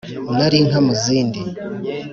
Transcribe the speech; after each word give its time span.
Nali 0.37 0.57
inka 0.61 0.79
mu 0.85 0.93
zindi 1.03 1.39